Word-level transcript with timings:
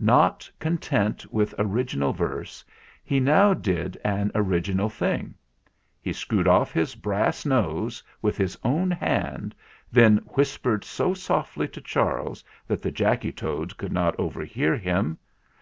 Not 0.00 0.50
content 0.58 1.30
with 1.30 1.52
original 1.58 2.14
verse, 2.14 2.64
he 3.04 3.20
now 3.20 3.52
did 3.52 3.98
an 4.02 4.32
original 4.34 4.88
thing. 4.88 5.34
He 6.00 6.14
screwed 6.14 6.48
off 6.48 6.72
his 6.72 6.94
brass 6.94 7.44
nose 7.44 8.02
212 8.22 8.22
THE 8.22 8.22
FLINT 8.22 8.22
HEART 8.22 8.22
with 8.22 8.36
his 8.38 8.58
own 8.64 8.90
hand; 8.90 9.54
then 9.92 10.16
whispered 10.28 10.84
so 10.86 11.12
softly 11.12 11.68
to 11.68 11.80
Charles 11.82 12.42
that 12.66 12.80
the 12.80 12.90
Jacky 12.90 13.32
Toad 13.32 13.76
could 13.76 13.92
not 13.92 14.18
over 14.18 14.46
hear 14.46 14.76
him. 14.78 15.18